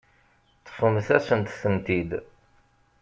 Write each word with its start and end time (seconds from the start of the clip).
Ṭṭfemt-asent-tent-id. 0.61 2.11